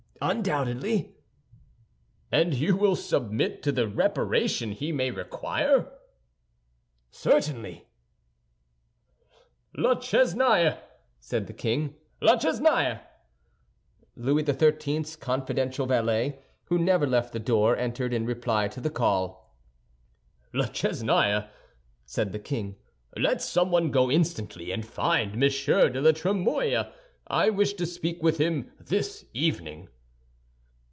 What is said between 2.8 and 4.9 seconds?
submit to the reparation